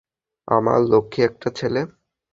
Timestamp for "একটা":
1.23-1.49